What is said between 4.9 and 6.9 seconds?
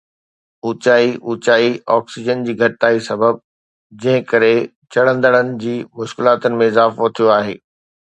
چڙهندڙن جي مشڪلاتن ۾